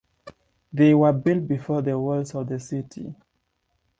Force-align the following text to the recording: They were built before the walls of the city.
They 0.73 0.95
were 0.95 1.13
built 1.13 1.47
before 1.47 1.83
the 1.83 1.99
walls 1.99 2.33
of 2.33 2.47
the 2.49 2.59
city. 2.59 3.13